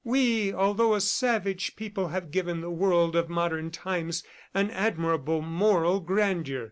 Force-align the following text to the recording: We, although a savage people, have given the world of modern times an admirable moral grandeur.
We, 0.03 0.51
although 0.51 0.95
a 0.95 0.99
savage 0.99 1.75
people, 1.75 2.07
have 2.07 2.31
given 2.31 2.61
the 2.61 2.71
world 2.71 3.15
of 3.15 3.29
modern 3.29 3.69
times 3.69 4.23
an 4.51 4.71
admirable 4.71 5.43
moral 5.43 5.99
grandeur. 5.99 6.59